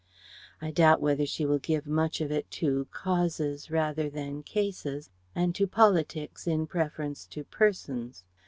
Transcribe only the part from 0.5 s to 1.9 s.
I doubt whether she will give